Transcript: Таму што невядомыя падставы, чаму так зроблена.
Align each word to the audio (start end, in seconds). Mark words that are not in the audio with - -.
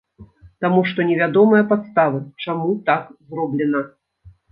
Таму 0.63 0.79
што 0.91 1.03
невядомыя 1.09 1.67
падставы, 1.71 2.21
чаму 2.45 2.73
так 2.89 3.13
зроблена. 3.29 3.83